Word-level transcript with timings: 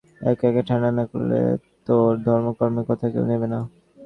এঁকে 0.21 0.45
আগে 0.49 0.61
ঠাণ্ডা 0.67 0.89
না 0.91 1.03
করলে, 1.11 1.39
তোর 1.87 2.11
ধর্মকর্মের 2.25 2.85
কথা 2.89 3.05
কেউ 3.13 3.23
নেবে 3.31 3.47
না। 3.53 3.59